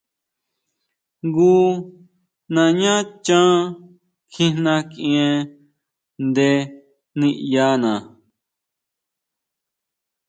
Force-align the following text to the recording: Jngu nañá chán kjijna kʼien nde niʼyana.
Jngu 1.25 1.51
nañá 2.53 2.93
chán 3.25 3.49
kjijna 4.31 4.73
kʼien 4.91 5.37
nde 6.27 6.47
niʼyana. 7.19 7.93